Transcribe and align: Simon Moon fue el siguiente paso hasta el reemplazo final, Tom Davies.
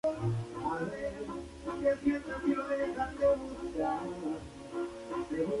Simon 0.03 0.35
Moon 0.55 0.91
fue 1.63 1.91
el 1.91 1.99
siguiente 1.99 2.25
paso 2.31 2.47
hasta 2.61 2.73
el 2.73 2.79
reemplazo 2.79 3.37
final, 3.71 3.99
Tom 5.11 5.29
Davies. 5.29 5.49